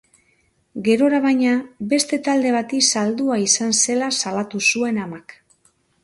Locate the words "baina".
1.25-1.51